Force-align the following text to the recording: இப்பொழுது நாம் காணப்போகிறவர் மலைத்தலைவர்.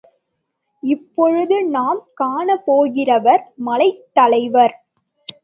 இப்பொழுது 0.83 1.65
நாம் 1.65 1.99
காணப்போகிறவர் 2.21 3.43
மலைத்தலைவர். 3.65 4.75